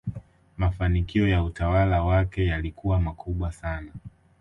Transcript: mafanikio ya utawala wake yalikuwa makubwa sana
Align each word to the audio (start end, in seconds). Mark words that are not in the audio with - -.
mafanikio 0.57 1.27
ya 1.29 1.43
utawala 1.43 2.03
wake 2.03 2.45
yalikuwa 2.45 3.01
makubwa 3.01 3.51
sana 3.51 3.91